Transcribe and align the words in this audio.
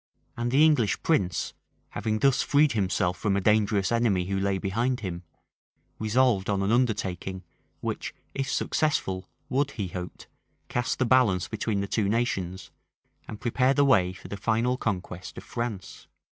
[]And 0.35 0.49
the 0.49 0.65
English 0.65 1.03
prince, 1.03 1.53
having 1.89 2.17
thus 2.17 2.41
freed 2.41 2.71
himself 2.71 3.19
from 3.19 3.37
a 3.37 3.39
dangerous 3.39 3.91
enemy 3.91 4.25
who 4.25 4.39
lay 4.39 4.57
behind 4.57 5.01
him, 5.01 5.21
resolved 5.99 6.49
on 6.49 6.63
an 6.63 6.71
undertaking, 6.71 7.43
which, 7.81 8.11
if 8.33 8.49
successful, 8.51 9.29
would, 9.47 9.69
he 9.73 9.89
hoped, 9.89 10.25
cast 10.69 10.97
the 10.97 11.05
balance 11.05 11.47
between 11.47 11.81
the 11.81 11.87
two 11.87 12.09
nations, 12.09 12.71
and 13.27 13.39
prepare 13.39 13.75
the 13.75 13.85
way 13.85 14.11
for 14.11 14.27
the 14.27 14.37
final 14.37 14.75
conquest 14.75 15.37
of 15.37 15.43
France. 15.43 16.07